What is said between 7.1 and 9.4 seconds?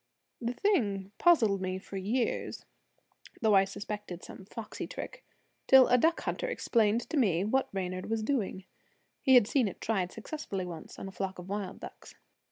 to me what Reynard was doing. He